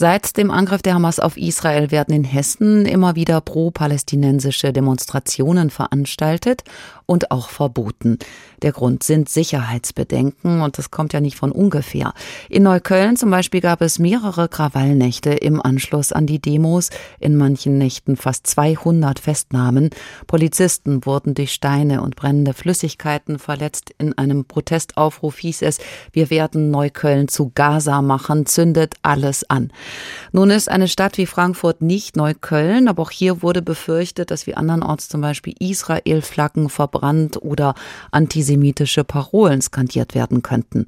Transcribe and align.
Seit 0.00 0.38
dem 0.38 0.50
Angriff 0.50 0.80
der 0.80 0.94
Hamas 0.94 1.20
auf 1.20 1.36
Israel 1.36 1.90
werden 1.90 2.14
in 2.14 2.24
Hessen 2.24 2.86
immer 2.86 3.16
wieder 3.16 3.42
pro-palästinensische 3.42 4.72
Demonstrationen 4.72 5.68
veranstaltet 5.68 6.62
und 7.04 7.30
auch 7.30 7.50
verboten. 7.50 8.18
Der 8.62 8.72
Grund 8.72 9.02
sind 9.02 9.28
Sicherheitsbedenken 9.28 10.62
und 10.62 10.78
das 10.78 10.90
kommt 10.90 11.12
ja 11.12 11.20
nicht 11.20 11.36
von 11.36 11.52
ungefähr. 11.52 12.14
In 12.48 12.62
Neukölln 12.62 13.16
zum 13.16 13.30
Beispiel 13.30 13.60
gab 13.60 13.82
es 13.82 13.98
mehrere 13.98 14.48
Krawallnächte 14.48 15.32
im 15.32 15.60
Anschluss 15.60 16.12
an 16.12 16.26
die 16.26 16.40
Demos, 16.40 16.88
in 17.18 17.36
manchen 17.36 17.76
Nächten 17.76 18.16
fast 18.16 18.46
200 18.46 19.18
Festnahmen. 19.18 19.90
Polizisten 20.26 21.04
wurden 21.04 21.34
durch 21.34 21.52
Steine 21.52 22.00
und 22.00 22.16
brennende 22.16 22.54
Flüssigkeiten 22.54 23.38
verletzt. 23.38 23.90
In 23.98 24.16
einem 24.16 24.46
Protestaufruf 24.46 25.36
hieß 25.38 25.60
es, 25.60 25.78
wir 26.12 26.30
werden 26.30 26.70
Neukölln 26.70 27.28
zu 27.28 27.50
Gaza 27.54 28.00
machen, 28.00 28.46
zündet 28.46 28.94
alles 29.02 29.48
an. 29.50 29.72
Nun 30.32 30.50
ist 30.50 30.68
eine 30.68 30.88
Stadt 30.88 31.18
wie 31.18 31.26
Frankfurt 31.26 31.82
nicht 31.82 32.16
Neukölln, 32.16 32.88
aber 32.88 33.02
auch 33.02 33.10
hier 33.10 33.42
wurde 33.42 33.62
befürchtet, 33.62 34.30
dass 34.30 34.46
wie 34.46 34.54
andernorts 34.54 35.08
zum 35.08 35.20
Beispiel 35.20 35.54
Israel-Flaggen 35.58 36.68
verbrannt 36.68 37.38
oder 37.42 37.74
antisemitische 38.10 39.04
Parolen 39.04 39.60
skandiert 39.60 40.14
werden 40.14 40.42
könnten. 40.42 40.86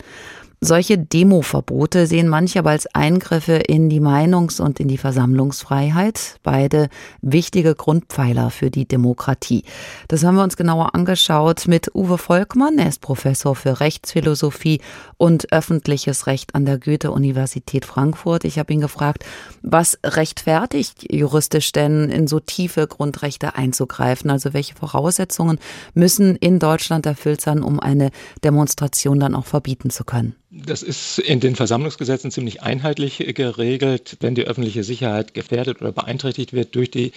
Solche 0.64 0.96
Demoverbote 0.96 2.06
sehen 2.06 2.28
manche 2.28 2.60
aber 2.60 2.70
als 2.70 2.86
Eingriffe 2.94 3.54
in 3.54 3.88
die 3.88 3.98
Meinungs- 3.98 4.60
und 4.60 4.78
in 4.78 4.86
die 4.86 4.96
Versammlungsfreiheit, 4.96 6.36
beide 6.44 6.88
wichtige 7.20 7.74
Grundpfeiler 7.74 8.48
für 8.50 8.70
die 8.70 8.86
Demokratie. 8.86 9.64
Das 10.06 10.22
haben 10.22 10.36
wir 10.36 10.44
uns 10.44 10.56
genauer 10.56 10.94
angeschaut 10.94 11.66
mit 11.66 11.92
Uwe 11.96 12.16
Volkmann. 12.16 12.78
Er 12.78 12.88
ist 12.88 13.00
Professor 13.00 13.56
für 13.56 13.80
Rechtsphilosophie 13.80 14.80
und 15.16 15.52
öffentliches 15.52 16.28
Recht 16.28 16.54
an 16.54 16.64
der 16.64 16.78
Goethe-Universität 16.78 17.84
Frankfurt. 17.84 18.44
Ich 18.44 18.60
habe 18.60 18.72
ihn 18.72 18.80
gefragt, 18.80 19.24
was 19.62 19.98
rechtfertigt 20.04 21.12
juristisch 21.12 21.72
denn 21.72 22.08
in 22.08 22.28
so 22.28 22.38
tiefe 22.38 22.86
Grundrechte 22.86 23.56
einzugreifen? 23.56 24.30
Also 24.30 24.54
welche 24.54 24.76
Voraussetzungen 24.76 25.58
müssen 25.94 26.36
in 26.36 26.60
Deutschland 26.60 27.04
erfüllt 27.04 27.40
sein, 27.40 27.64
um 27.64 27.80
eine 27.80 28.12
Demonstration 28.44 29.18
dann 29.18 29.34
auch 29.34 29.46
verbieten 29.46 29.90
zu 29.90 30.04
können? 30.04 30.36
Das 30.54 30.82
ist 30.82 31.18
in 31.18 31.40
den 31.40 31.56
Versammlungsgesetzen 31.56 32.30
ziemlich 32.30 32.62
einheitlich 32.62 33.18
geregelt. 33.34 34.18
Wenn 34.20 34.34
die 34.34 34.44
öffentliche 34.44 34.84
Sicherheit 34.84 35.32
gefährdet 35.32 35.80
oder 35.80 35.92
beeinträchtigt 35.92 36.52
wird 36.52 36.74
durch 36.74 36.90
die 36.90 37.12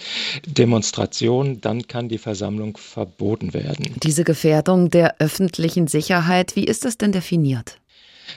Demonstration, 0.46 1.60
dann 1.60 1.86
kann 1.86 2.08
die 2.08 2.16
Versammlung 2.16 2.78
verboten 2.78 3.52
werden. 3.52 3.94
Diese 4.02 4.24
Gefährdung 4.24 4.88
der 4.88 5.16
öffentlichen 5.18 5.86
Sicherheit, 5.86 6.56
wie 6.56 6.64
ist 6.64 6.86
das 6.86 6.96
denn 6.96 7.12
definiert? 7.12 7.78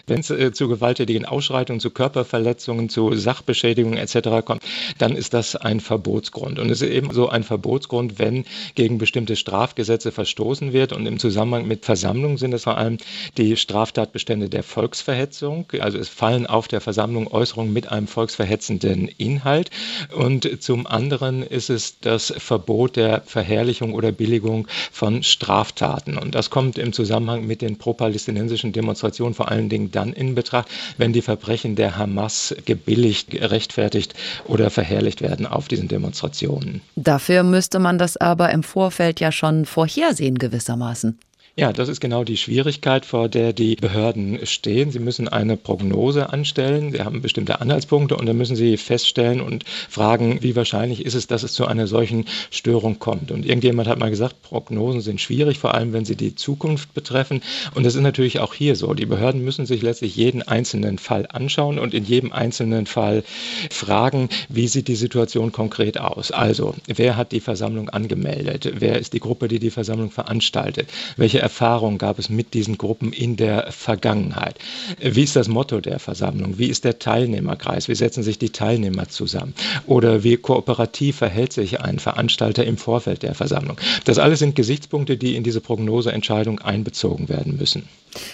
Wenn 0.08 0.20
es 0.20 0.30
äh, 0.30 0.52
zu 0.52 0.68
gewalttätigen 0.68 1.26
Ausschreitungen, 1.26 1.80
zu 1.80 1.90
Körperverletzungen, 1.90 2.90
zu 2.90 3.16
Sachbeschädigungen 3.16 3.98
etc. 3.98 4.46
kommt, 4.46 4.64
dann 4.98 5.16
ist 5.16 5.34
das 5.34 5.56
ein 5.56 5.80
Verbotsgrund. 5.80 6.60
Und 6.60 6.70
es 6.70 6.82
ist 6.82 6.90
eben 6.90 7.14
so 7.14 7.30
ein 7.30 7.44
Verbotsgrund, 7.44 8.20
wenn 8.20 8.46
gegen 8.76 8.98
bestimmte 8.98 9.36
Strafgesetze 9.36 10.12
verstoßen 10.12 10.74
wird. 10.74 10.94
Und 10.94 11.06
im 11.06 11.20
Zusammenhang 11.20 11.68
mit 11.68 11.86
Versammlungen 11.86 12.38
sind 12.38 12.54
es 12.54 12.64
vor 12.64 12.78
allem 12.78 12.98
die 13.38 13.56
Straftatbestände 13.56 14.50
der 14.50 14.64
Volksverhetzung. 14.64 15.66
Also 15.80 15.98
es 15.98 16.10
fallen 16.10 16.48
auf 16.48 16.68
der 16.68 16.82
Versammlung 16.82 17.28
Äußerungen 17.28 17.74
mit 17.74 17.92
einem 17.92 18.08
volksverhetzenden 18.08 19.08
Inhalt. 19.08 19.70
Und 20.16 20.62
zum 20.62 20.88
anderen 20.88 21.44
ist 21.44 21.70
es 21.70 22.00
das 22.00 22.34
Verbot 22.38 22.96
der 22.96 23.22
Verherrlichung 23.22 23.94
oder 23.94 24.12
Billigung 24.12 24.68
von 24.92 25.24
Straftaten. 25.24 26.18
Und 26.18 26.36
das 26.36 26.50
kommt 26.50 26.78
im 26.78 26.94
Zusammenhang 26.94 27.46
mit 27.46 27.62
den 27.62 27.78
pro-palästinensischen 27.78 28.74
Demonstrationen 28.74 29.34
vor 29.34 29.50
allen 29.50 29.70
Dingen 29.70 29.79
Dingen 29.80 29.92
dann 29.92 30.14
in 30.14 30.36
Betracht, 30.36 30.68
wenn 30.98 31.14
die 31.14 31.22
Verbrechen 31.22 31.76
der 31.76 31.98
Hamas 31.98 32.56
gebilligt, 32.66 33.32
gerechtfertigt 33.32 34.14
oder 34.46 34.70
verherrlicht 34.70 35.22
werden 35.22 35.46
auf 35.46 35.68
diesen 35.68 35.88
Demonstrationen. 35.88 36.82
Dafür 36.96 37.44
müsste 37.44 37.80
man 37.80 37.98
das 37.98 38.18
aber 38.18 38.52
im 38.52 38.64
Vorfeld 38.64 39.20
ja 39.20 39.32
schon 39.32 39.66
vorhersehen 39.66 40.38
gewissermaßen. 40.38 41.18
Ja, 41.60 41.74
das 41.74 41.90
ist 41.90 42.00
genau 42.00 42.24
die 42.24 42.38
Schwierigkeit, 42.38 43.06
vor 43.06 43.28
der 43.28 43.52
die 43.52 43.76
Behörden 43.76 44.40
stehen. 44.46 44.92
Sie 44.92 45.00
müssen 45.00 45.28
eine 45.28 45.58
Prognose 45.58 46.32
anstellen. 46.32 46.94
Sie 46.94 47.02
haben 47.02 47.22
bestimmte 47.22 47.60
Anhaltspunkte 47.60 48.16
und 48.16 48.28
dann 48.28 48.38
müssen 48.38 48.56
Sie 48.56 48.78
feststellen 48.78 49.42
und 49.42 49.66
fragen, 49.90 50.42
wie 50.42 50.56
wahrscheinlich 50.56 51.04
ist 51.04 51.16
es, 51.16 51.28
dass 51.28 51.44
es 51.44 51.52
zu 51.52 51.66
einer 51.66 51.86
solchen 51.86 52.28
Störung 52.50 53.00
kommt. 53.00 53.30
Und 53.30 53.46
irgendjemand 53.46 53.90
hat 53.90 54.00
mal 54.00 54.10
gesagt, 54.10 54.42
Prognosen 54.42 55.02
sind 55.02 55.20
schwierig, 55.20 55.60
vor 55.60 55.74
allem 55.74 55.92
wenn 55.92 56.06
sie 56.06 56.16
die 56.16 56.34
Zukunft 56.34 56.94
betreffen. 56.94 57.42
Und 57.76 57.86
das 57.86 57.94
ist 57.94 58.04
natürlich 58.04 58.40
auch 58.40 58.54
hier 58.54 58.78
so. 58.78 58.94
Die 58.94 59.06
Behörden 59.06 59.44
müssen 59.44 59.66
sich 59.66 59.82
letztlich 59.82 60.16
jeden 60.16 60.42
einzelnen 60.44 60.98
Fall 60.98 61.28
anschauen 61.28 61.78
und 61.78 61.94
in 61.94 62.06
jedem 62.06 62.32
einzelnen 62.32 62.86
Fall 62.86 63.26
fragen, 63.70 64.30
wie 64.48 64.70
sieht 64.70 64.88
die 64.88 64.96
Situation 64.96 65.52
konkret 65.52 66.00
aus. 66.00 66.32
Also, 66.32 66.74
wer 66.88 67.18
hat 67.18 67.34
die 67.34 67.42
Versammlung 67.42 67.90
angemeldet? 67.90 68.76
Wer 68.76 68.98
ist 68.98 69.12
die 69.12 69.20
Gruppe, 69.20 69.50
die 69.50 69.60
die 69.60 69.72
Versammlung 69.72 70.10
veranstaltet? 70.10 70.88
Welche 71.18 71.49
Erfahrungen 71.50 71.98
gab 71.98 72.20
es 72.20 72.30
mit 72.30 72.54
diesen 72.54 72.78
Gruppen 72.78 73.12
in 73.12 73.36
der 73.36 73.72
Vergangenheit? 73.72 74.60
Wie 75.02 75.24
ist 75.24 75.36
das 75.36 75.48
Motto 75.48 75.82
der 75.82 75.98
Versammlung? 75.98 76.60
Wie 76.60 76.68
ist 76.68 76.84
der 76.84 77.00
Teilnehmerkreis? 77.00 77.88
Wie 77.88 77.96
setzen 77.96 78.22
sich 78.22 78.38
die 78.38 78.52
Teilnehmer 78.52 79.10
zusammen? 79.10 79.56
Oder 79.88 80.24
wie 80.24 80.38
kooperativ 80.38 81.18
verhält 81.18 81.52
sich 81.52 81.82
ein 81.82 81.98
Veranstalter 81.98 82.64
im 82.66 82.78
Vorfeld 82.78 83.24
der 83.24 83.34
Versammlung? 83.34 83.78
Das 84.06 84.20
alles 84.20 84.38
sind 84.38 84.56
Gesichtspunkte, 84.56 85.18
die 85.18 85.36
in 85.36 85.44
diese 85.44 85.60
Prognoseentscheidung 85.60 86.60
einbezogen 86.60 87.30
werden 87.30 87.58
müssen. 87.58 87.90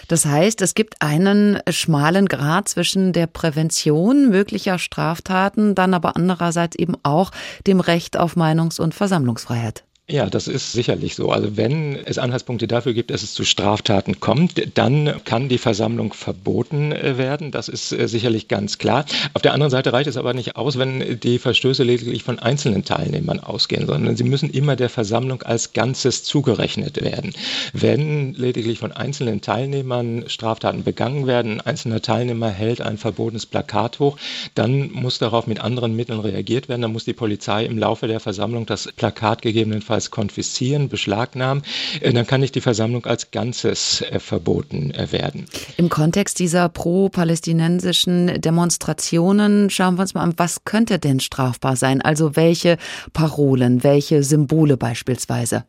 Das 0.09 0.25
heißt, 0.25 0.61
es 0.61 0.73
gibt 0.73 1.01
einen 1.01 1.59
schmalen 1.69 2.27
Grad 2.27 2.67
zwischen 2.67 3.13
der 3.13 3.27
Prävention 3.27 4.29
möglicher 4.29 4.77
Straftaten, 4.77 5.73
dann 5.73 5.93
aber 5.93 6.17
andererseits 6.17 6.75
eben 6.75 6.95
auch 7.03 7.31
dem 7.65 7.79
Recht 7.79 8.17
auf 8.17 8.35
Meinungs- 8.35 8.81
und 8.81 8.93
Versammlungsfreiheit. 8.93 9.85
Ja, 10.07 10.29
das 10.29 10.47
ist 10.47 10.71
sicherlich 10.71 11.15
so. 11.15 11.31
Also 11.31 11.57
wenn 11.57 11.95
es 11.95 12.19
Anhaltspunkte 12.19 12.67
dafür 12.67 12.93
gibt, 12.93 13.09
dass 13.09 13.23
es 13.23 13.33
zu 13.33 13.43
Straftaten 13.43 14.19
kommt, 14.19 14.77
dann 14.77 15.15
kann 15.25 15.49
die 15.49 15.57
Versammlung 15.57 16.13
verboten 16.13 16.91
äh, 16.91 17.17
werden. 17.17 17.49
Das 17.49 17.69
ist 17.69 17.91
äh, 17.91 18.07
sicherlich 18.07 18.47
ganz 18.47 18.77
klar. 18.77 19.05
Auf 19.33 19.41
der 19.41 19.53
anderen 19.53 19.71
Seite 19.71 19.93
reicht 19.93 20.07
es 20.07 20.17
aber 20.17 20.35
nicht 20.35 20.57
aus, 20.57 20.77
wenn 20.77 21.19
die 21.21 21.39
Verstöße 21.39 21.83
lediglich 21.83 22.21
von 22.21 22.37
einzelnen 22.37 22.85
Teilnehmern 22.85 23.39
ausgehen, 23.39 23.87
sondern 23.87 24.15
sie 24.15 24.25
müssen 24.25 24.51
immer 24.51 24.75
der 24.75 24.89
Versammlung 24.89 25.41
als 25.41 25.73
Ganzes 25.73 26.23
zugerechnet 26.23 27.01
werden. 27.01 27.33
Wenn 27.73 28.35
lediglich 28.35 28.77
von 28.77 28.91
einzelnen 28.91 29.41
Teilnehmern 29.41 30.25
Straftaten 30.27 30.83
begangen 30.83 31.25
werden, 31.25 31.53
ein 31.53 31.61
einzelner 31.61 32.03
Teilnehmer 32.03 32.51
hält 32.51 32.79
ein 32.79 32.99
verbotenes 32.99 33.47
Plakat 33.47 33.97
hoch, 33.97 34.17
dann 34.53 34.91
muss 34.91 35.17
darauf 35.17 35.47
mit 35.47 35.61
anderen 35.61 35.95
Mitteln 35.95 36.19
reagiert 36.19 36.69
werden. 36.69 36.83
Dann 36.83 36.93
muss 36.93 37.05
die 37.05 37.13
Polizei 37.13 37.65
im 37.65 37.79
Laufe 37.79 38.05
der 38.05 38.19
Versammlung 38.19 38.67
das 38.67 38.87
Plakat 38.95 39.41
gegebenenfalls 39.41 39.94
gegebenenfalls 39.95 40.11
konfiszieren, 40.11 40.89
beschlagnahmen, 40.89 41.63
äh, 42.01 42.13
dann 42.13 42.27
kann 42.27 42.41
nicht 42.41 42.55
die 42.55 42.61
Versammlung 42.61 43.05
als 43.05 43.31
Ganzes 43.31 44.01
äh, 44.01 44.19
verboten 44.19 44.91
äh, 44.91 45.11
werden. 45.11 45.45
Im 45.77 45.89
Kontext 45.89 46.39
dieser 46.39 46.69
pro-palästinensischen 46.69 48.41
Demonstrationen 48.41 49.69
schauen 49.69 49.95
wir 49.95 50.01
uns 50.01 50.13
mal 50.13 50.23
an, 50.23 50.33
was 50.37 50.65
könnte 50.65 50.99
denn 50.99 51.19
strafbar 51.19 51.75
sein? 51.75 52.01
Also 52.01 52.35
welche 52.35 52.77
Parolen, 53.13 53.83
welche 53.83 54.23
Symbole 54.23 54.77
beispielsweise? 54.77 55.65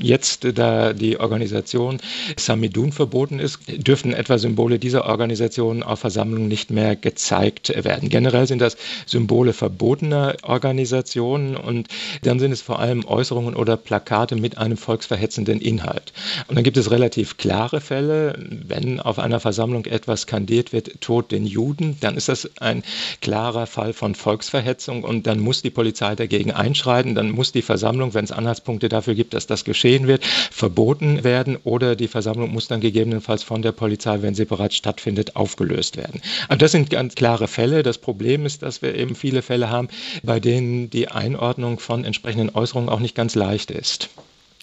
Jetzt, 0.00 0.46
da 0.58 0.92
die 0.92 1.18
Organisation 1.18 1.98
Samidun 2.36 2.92
verboten 2.92 3.38
ist, 3.38 3.60
dürften 3.68 4.12
etwa 4.12 4.38
Symbole 4.38 4.78
dieser 4.78 5.06
Organisation 5.06 5.82
auf 5.82 6.00
Versammlungen 6.00 6.48
nicht 6.48 6.70
mehr 6.70 6.96
gezeigt 6.96 7.72
werden. 7.84 8.08
Generell 8.08 8.46
sind 8.46 8.60
das 8.60 8.76
Symbole 9.06 9.52
verbotener 9.52 10.36
Organisationen 10.42 11.56
und 11.56 11.88
dann 12.22 12.38
sind 12.38 12.52
es 12.52 12.60
vor 12.60 12.78
allem 12.78 13.04
Äußerungen 13.04 13.54
oder 13.54 13.76
Plakate 13.76 14.36
mit 14.36 14.58
einem 14.58 14.76
volksverhetzenden 14.76 15.60
Inhalt. 15.60 16.12
Und 16.48 16.56
dann 16.56 16.64
gibt 16.64 16.76
es 16.76 16.90
relativ 16.90 17.36
klare 17.36 17.80
Fälle. 17.80 18.38
Wenn 18.38 19.00
auf 19.00 19.18
einer 19.18 19.40
Versammlung 19.40 19.86
etwas 19.86 20.22
skandiert 20.22 20.72
wird, 20.72 21.00
Tod 21.00 21.32
den 21.32 21.46
Juden, 21.46 21.96
dann 22.00 22.16
ist 22.16 22.28
das 22.28 22.50
ein 22.58 22.82
klarer 23.20 23.66
Fall 23.66 23.92
von 23.92 24.14
Volksverhetzung 24.14 25.04
und 25.04 25.26
dann 25.26 25.40
muss 25.40 25.62
die 25.62 25.70
Polizei 25.70 26.14
dagegen 26.14 26.50
einschreiten. 26.50 27.14
Dann 27.14 27.30
muss 27.30 27.52
die 27.52 27.62
Versammlung, 27.62 28.14
wenn 28.14 28.24
es 28.24 28.32
Anhaltspunkte 28.32 28.88
dafür 28.88 29.14
gibt, 29.14 29.32
dass 29.32 29.43
dass 29.46 29.60
das 29.60 29.64
geschehen 29.64 30.06
wird, 30.06 30.24
verboten 30.24 31.22
werden 31.22 31.56
oder 31.64 31.96
die 31.96 32.08
Versammlung 32.08 32.50
muss 32.50 32.66
dann 32.66 32.80
gegebenenfalls 32.80 33.42
von 33.42 33.62
der 33.62 33.72
Polizei, 33.72 34.22
wenn 34.22 34.34
sie 34.34 34.44
bereits 34.44 34.76
stattfindet, 34.76 35.36
aufgelöst 35.36 35.96
werden. 35.96 36.20
Und 36.48 36.62
das 36.62 36.72
sind 36.72 36.90
ganz 36.90 37.14
klare 37.14 37.46
Fälle. 37.46 37.82
Das 37.82 37.98
Problem 37.98 38.46
ist, 38.46 38.62
dass 38.62 38.82
wir 38.82 38.94
eben 38.94 39.14
viele 39.14 39.42
Fälle 39.42 39.70
haben, 39.70 39.88
bei 40.22 40.40
denen 40.40 40.90
die 40.90 41.08
Einordnung 41.08 41.78
von 41.78 42.04
entsprechenden 42.04 42.54
Äußerungen 42.54 42.88
auch 42.88 43.00
nicht 43.00 43.14
ganz 43.14 43.34
leicht 43.34 43.70
ist. 43.70 44.08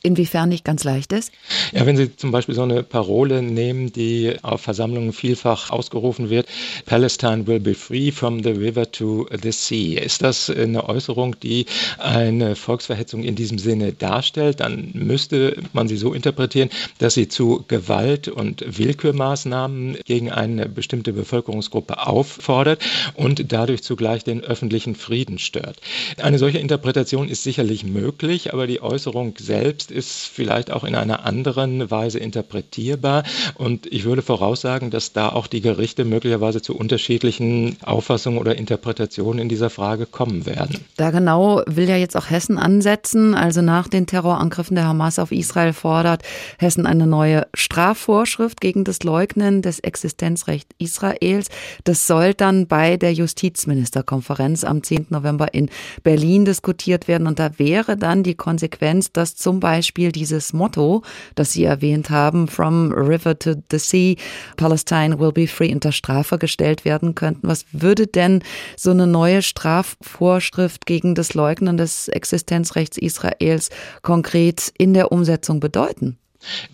Inwiefern 0.04 0.50
nicht 0.50 0.66
ganz 0.66 0.84
leicht 0.84 1.14
ist? 1.14 1.32
Ja, 1.74 1.86
wenn 1.86 1.96
Sie 1.96 2.16
zum 2.16 2.32
Beispiel 2.32 2.56
so 2.56 2.64
eine 2.64 2.82
Parole 2.82 3.44
nehmen, 3.44 3.94
die 3.94 4.34
auf 4.42 4.62
Versammlungen 4.62 5.14
vielfach 5.14 5.70
ausgerufen 5.70 6.32
wird, 6.32 6.48
Palestine 6.88 7.46
will 7.46 7.60
be 7.60 7.76
free 7.76 8.12
from 8.12 8.42
the 8.42 8.50
river 8.50 8.92
to 8.92 9.28
the 9.44 9.52
sea. 9.52 10.00
Ist 10.00 10.24
das 10.24 10.50
eine 10.50 10.90
Äußerung, 10.90 11.40
die 11.40 11.68
eine 12.00 12.56
Volksverhetzung 12.56 13.24
in 13.24 13.36
diesem 13.36 13.60
Sinne 13.60 13.94
darstellt? 13.94 14.60
Dann 14.60 14.90
müsste 14.96 15.56
man 15.74 15.88
sie 15.88 15.98
so 15.98 16.14
interpretieren, 16.14 16.70
dass 16.98 17.14
sie 17.14 17.28
zu 17.28 17.64
Gewalt 17.68 18.28
und 18.28 18.66
Willkürmaßnahmen 18.66 19.98
gegen 20.04 20.32
eine 20.32 20.68
bestimmte 20.68 21.14
Bevölkerungsgruppe 21.14 22.08
auffordert 22.08 22.82
und 23.14 23.52
dadurch 23.52 23.84
zugleich 23.84 24.24
den 24.24 24.42
öffentlichen 24.42 24.96
Frieden 24.96 25.38
stört. 25.38 25.78
Eine 26.18 26.40
solche 26.40 26.58
Interpretation 26.58 27.30
ist 27.30 27.44
sicherlich 27.44 27.84
möglich, 27.84 28.52
aber 28.52 28.66
die 28.66 28.82
Äußerung 28.82 29.36
selbst 29.38 29.91
ist 29.92 30.28
vielleicht 30.28 30.72
auch 30.72 30.84
in 30.84 30.96
einer 30.96 31.26
anderen 31.26 31.92
Weise 31.92 32.20
interpretierbar. 32.20 33.24
Und 33.56 33.86
ich 33.88 34.06
würde 34.06 34.22
voraussagen, 34.22 34.90
dass 34.90 35.14
da 35.14 35.30
auch 35.30 35.48
die 35.48 35.62
Gerichte 35.62 36.06
möglicherweise 36.06 36.62
zu 36.62 36.76
unterschiedlichen 36.76 37.78
Auffassungen 37.84 38.40
oder 38.40 38.56
Interpretationen 38.56 39.40
in 39.40 39.50
dieser 39.50 39.70
Frage 39.70 40.06
kommen 40.06 40.46
werden. 40.46 40.80
Da 40.98 41.12
genau 41.12 41.62
will 41.68 41.90
ja 41.90 41.98
jetzt 41.98 42.16
auch 42.18 42.30
Hessen 42.30 42.58
ansetzen. 42.58 43.36
Also 43.36 43.62
nach 43.62 43.88
den 43.88 44.08
Terrorangriffen 44.08 44.76
der 44.76 44.86
Hamas 44.86 45.20
auf 45.20 45.32
Israel 45.32 45.74
fordert 45.74 46.24
Hessen 46.58 46.86
eine 46.86 47.08
neue 47.08 47.48
Strafvorschrift 47.54 48.62
gegen 48.62 48.84
das 48.84 49.04
Leugnen 49.04 49.62
des 49.62 49.80
Existenzrechts 49.80 50.74
Israels. 50.78 51.50
Das 51.84 52.08
soll 52.08 52.34
dann 52.34 52.68
bei 52.68 52.98
der 52.98 53.14
Justizministerkonferenz 53.14 54.64
am 54.64 54.84
10. 54.84 55.08
November 55.10 55.54
in 55.54 55.70
Berlin 56.04 56.46
diskutiert 56.46 57.08
werden. 57.08 57.28
Und 57.28 57.40
da 57.40 57.60
wäre 57.60 57.98
dann 57.98 58.24
die 58.24 58.36
Konsequenz, 58.36 59.12
dass 59.12 59.36
zum 59.36 59.60
Beispiel 59.60 59.81
Beispiel 59.82 60.12
dieses 60.12 60.54
Motto, 60.54 61.02
das 61.34 61.54
Sie 61.54 61.64
erwähnt 61.64 62.12
haben, 62.12 62.48
From 62.48 62.92
River 62.92 63.40
to 63.40 63.56
the 63.72 63.80
Sea, 63.80 64.16
Palestine 64.56 65.20
will 65.20 65.32
be 65.32 65.48
free, 65.48 65.74
unter 65.74 65.92
Strafe 65.92 66.38
gestellt 66.38 66.86
werden 66.86 67.16
könnten. 67.16 67.48
Was 67.48 67.66
würde 67.72 68.06
denn 68.06 68.44
so 68.78 68.92
eine 68.92 69.08
neue 69.08 69.42
Strafvorschrift 69.42 70.86
gegen 70.86 71.16
das 71.16 71.34
Leugnen 71.34 71.78
des 71.78 72.10
Existenzrechts 72.10 73.00
Israels 73.00 73.72
konkret 74.04 74.72
in 74.78 74.94
der 74.94 75.12
Umsetzung 75.12 75.60
bedeuten? 75.60 76.20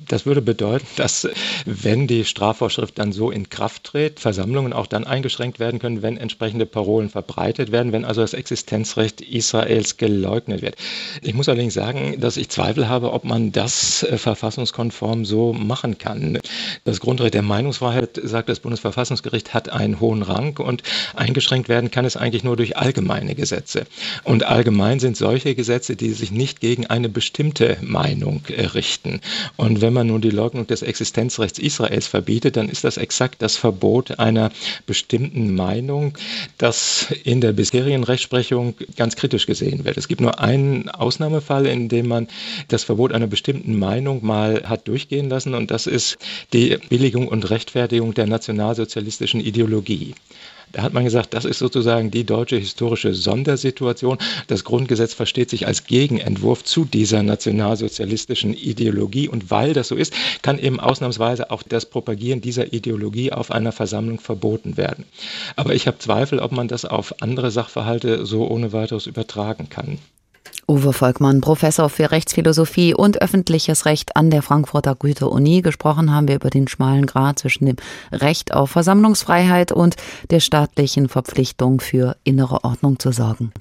Das 0.07 0.25
würde 0.25 0.41
bedeuten, 0.41 0.87
dass 0.95 1.27
wenn 1.65 2.07
die 2.07 2.25
Strafvorschrift 2.25 2.97
dann 2.97 3.11
so 3.11 3.31
in 3.31 3.49
Kraft 3.49 3.83
tritt, 3.83 4.19
Versammlungen 4.19 4.73
auch 4.73 4.87
dann 4.87 5.05
eingeschränkt 5.05 5.59
werden 5.59 5.79
können, 5.79 6.01
wenn 6.01 6.17
entsprechende 6.17 6.65
Parolen 6.65 7.09
verbreitet 7.09 7.71
werden, 7.71 7.91
wenn 7.91 8.05
also 8.05 8.21
das 8.21 8.33
Existenzrecht 8.33 9.21
Israels 9.21 9.97
geleugnet 9.97 10.61
wird. 10.61 10.75
Ich 11.21 11.33
muss 11.33 11.49
allerdings 11.49 11.73
sagen, 11.73 12.19
dass 12.19 12.37
ich 12.37 12.49
Zweifel 12.49 12.87
habe, 12.87 13.11
ob 13.11 13.23
man 13.23 13.51
das 13.51 14.03
äh, 14.03 14.17
verfassungskonform 14.17 15.25
so 15.25 15.53
machen 15.53 15.97
kann. 15.97 16.39
Das 16.83 16.99
Grundrecht 16.99 17.33
der 17.33 17.41
Meinungsfreiheit, 17.41 18.19
sagt 18.23 18.49
das 18.49 18.59
Bundesverfassungsgericht, 18.59 19.53
hat 19.53 19.69
einen 19.69 19.99
hohen 19.99 20.23
Rang 20.23 20.57
und 20.57 20.83
eingeschränkt 21.15 21.69
werden 21.69 21.91
kann 21.91 22.05
es 22.05 22.17
eigentlich 22.17 22.43
nur 22.43 22.55
durch 22.55 22.77
allgemeine 22.77 23.35
Gesetze. 23.35 23.85
Und 24.23 24.45
allgemein 24.45 24.99
sind 24.99 25.17
solche 25.17 25.55
Gesetze, 25.55 25.95
die 25.95 26.13
sich 26.13 26.31
nicht 26.31 26.61
gegen 26.61 26.87
eine 26.87 27.09
bestimmte 27.09 27.77
Meinung 27.81 28.43
äh, 28.47 28.65
richten. 28.65 29.21
Und 29.57 29.81
wenn 29.81 29.93
man 29.93 30.07
nun 30.07 30.21
die 30.21 30.29
Leugnung 30.29 30.67
des 30.67 30.83
Existenzrechts 30.83 31.59
Israels 31.59 32.07
verbietet, 32.07 32.55
dann 32.55 32.69
ist 32.69 32.83
das 32.83 32.97
exakt 32.97 33.41
das 33.41 33.57
Verbot 33.57 34.19
einer 34.19 34.51
bestimmten 34.85 35.55
Meinung, 35.55 36.17
das 36.57 37.07
in 37.23 37.41
der 37.41 37.53
bisherigen 37.53 38.03
Rechtsprechung 38.03 38.75
ganz 38.95 39.15
kritisch 39.15 39.47
gesehen 39.47 39.83
wird. 39.83 39.97
Es 39.97 40.07
gibt 40.07 40.21
nur 40.21 40.39
einen 40.39 40.89
Ausnahmefall, 40.89 41.65
in 41.65 41.89
dem 41.89 42.07
man 42.07 42.27
das 42.67 42.83
Verbot 42.83 43.11
einer 43.11 43.27
bestimmten 43.27 43.77
Meinung 43.79 44.23
mal 44.25 44.63
hat 44.65 44.87
durchgehen 44.87 45.27
lassen, 45.27 45.55
und 45.55 45.71
das 45.71 45.87
ist 45.87 46.17
die 46.53 46.77
Billigung 46.89 47.27
und 47.27 47.49
Rechtfertigung 47.49 48.13
der 48.13 48.27
nationalsozialistischen 48.27 49.41
Ideologie. 49.41 50.13
Da 50.71 50.81
hat 50.81 50.93
man 50.93 51.03
gesagt, 51.03 51.33
das 51.33 51.45
ist 51.45 51.59
sozusagen 51.59 52.11
die 52.11 52.25
deutsche 52.25 52.57
historische 52.57 53.13
Sondersituation. 53.13 54.17
Das 54.47 54.63
Grundgesetz 54.63 55.13
versteht 55.13 55.49
sich 55.49 55.65
als 55.65 55.85
Gegenentwurf 55.85 56.63
zu 56.63 56.85
dieser 56.85 57.23
nationalsozialistischen 57.23 58.53
Ideologie. 58.53 59.29
Und 59.29 59.49
weil 59.49 59.73
das 59.73 59.87
so 59.87 59.95
ist, 59.95 60.13
kann 60.41 60.59
eben 60.59 60.79
ausnahmsweise 60.79 61.51
auch 61.51 61.63
das 61.63 61.85
Propagieren 61.85 62.41
dieser 62.41 62.73
Ideologie 62.73 63.31
auf 63.31 63.51
einer 63.51 63.71
Versammlung 63.71 64.19
verboten 64.19 64.77
werden. 64.77 65.05
Aber 65.55 65.73
ich 65.73 65.87
habe 65.87 65.99
Zweifel, 65.99 66.39
ob 66.39 66.51
man 66.51 66.67
das 66.67 66.85
auf 66.85 67.21
andere 67.21 67.51
Sachverhalte 67.51 68.25
so 68.25 68.47
ohne 68.47 68.73
weiteres 68.73 69.07
übertragen 69.07 69.69
kann. 69.69 69.99
Uwe 70.69 70.91
Volkmann, 70.91 71.39
Professor 71.39 71.89
für 71.89 72.11
Rechtsphilosophie 72.11 72.93
und 72.93 73.21
öffentliches 73.21 73.85
Recht 73.85 74.17
an 74.17 74.29
der 74.29 74.41
Frankfurter 74.41 74.95
Goethe-Uni. 74.95 75.61
Gesprochen 75.61 76.13
haben 76.13 76.27
wir 76.27 76.35
über 76.35 76.49
den 76.49 76.67
schmalen 76.67 77.05
Grad 77.05 77.39
zwischen 77.39 77.67
dem 77.67 77.77
Recht 78.11 78.53
auf 78.53 78.71
Versammlungsfreiheit 78.71 79.71
und 79.71 79.95
der 80.29 80.41
staatlichen 80.41 81.07
Verpflichtung 81.07 81.79
für 81.79 82.17
innere 82.25 82.65
Ordnung 82.65 82.99
zu 82.99 83.13
sorgen. 83.13 83.53